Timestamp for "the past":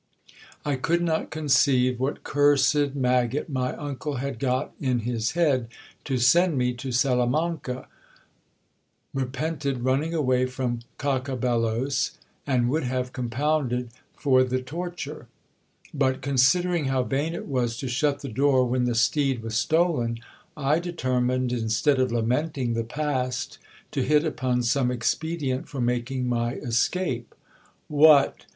22.73-23.59